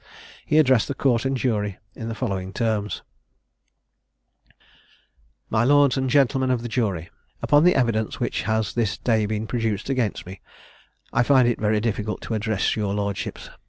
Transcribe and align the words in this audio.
He 0.47 0.57
addressed 0.57 0.87
the 0.87 0.95
Court 0.95 1.25
and 1.25 1.37
jury 1.37 1.77
in 1.93 2.09
the 2.09 2.15
following 2.15 2.53
terms: 2.53 3.03
"My 5.47 5.63
lords 5.63 5.95
and 5.95 6.09
gentlemen 6.09 6.49
of 6.49 6.63
the 6.63 6.67
jury, 6.67 7.11
Upon 7.43 7.63
the 7.65 7.75
evidence 7.75 8.19
which 8.19 8.41
has 8.49 8.73
this 8.73 8.97
day 8.97 9.27
been 9.27 9.45
produced 9.45 9.91
against 9.91 10.25
me, 10.25 10.41
I 11.13 11.21
find 11.21 11.47
it 11.47 11.61
very 11.61 11.79
difficult 11.79 12.21
to 12.21 12.33
address 12.33 12.75
your 12.75 12.95
lordships. 12.95 13.51